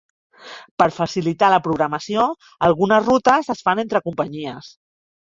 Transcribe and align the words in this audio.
Per 0.81 0.85
facilitar 0.93 1.49
la 1.53 1.59
programació, 1.67 2.23
algunes 2.69 3.05
rutes 3.11 3.53
es 3.55 3.63
fan 3.69 3.83
entre 3.85 4.03
companyies. 4.07 4.73